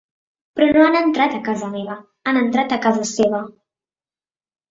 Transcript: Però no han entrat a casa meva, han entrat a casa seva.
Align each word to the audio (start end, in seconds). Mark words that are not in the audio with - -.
Però 0.59 0.69
no 0.77 0.85
han 0.87 0.95
entrat 0.99 1.33
a 1.39 1.41
casa 1.49 1.67
meva, 1.75 1.97
han 2.31 2.41
entrat 2.41 2.73
a 2.77 2.79
casa 2.87 3.05
seva. 3.13 3.45